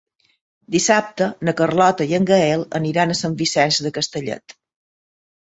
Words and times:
Dissabte 0.75 1.27
na 1.49 1.53
Carlota 1.59 2.07
i 2.13 2.17
en 2.19 2.25
Gaël 2.31 2.65
aniran 2.81 3.13
a 3.13 3.19
Sant 3.21 3.39
Vicenç 3.43 3.81
de 3.89 3.93
Castellet. 3.99 4.57